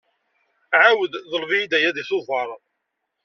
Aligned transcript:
Ɛawed 0.83 1.13
ḍleb-iyi-d 1.31 1.71
aya 1.77 1.91
deg 1.95 2.05
tuber. 2.09 2.49